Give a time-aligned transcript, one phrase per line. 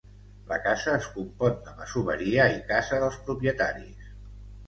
[0.51, 4.11] La casa es compon de masoveria i casa dels propietaris.